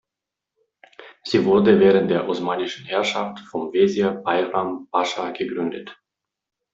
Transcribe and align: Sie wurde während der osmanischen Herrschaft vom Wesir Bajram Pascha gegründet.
Sie 1.21 1.45
wurde 1.45 1.79
während 1.79 2.09
der 2.09 2.27
osmanischen 2.27 2.87
Herrschaft 2.87 3.39
vom 3.41 3.71
Wesir 3.71 4.09
Bajram 4.09 4.87
Pascha 4.91 5.29
gegründet. 5.29 5.95